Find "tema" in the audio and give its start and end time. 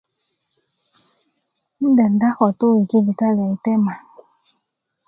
3.65-3.93